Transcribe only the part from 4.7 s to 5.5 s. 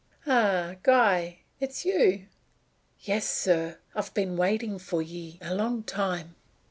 for ye